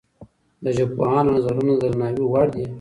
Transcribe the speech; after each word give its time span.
د 0.63 0.65
ژبپوهانو 0.77 1.33
نظرونه 1.37 1.73
د 1.75 1.79
درناوي 1.81 2.23
وړ 2.27 2.47
دي. 2.55 2.65